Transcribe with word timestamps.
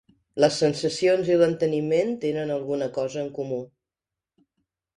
Les 0.43 0.55
sensacions 0.61 1.29
i 1.33 1.35
l'enteniment 1.41 2.11
tenen 2.25 2.55
alguna 2.57 2.89
cosa 2.99 3.23
en 3.27 3.31
comú. 3.39 3.63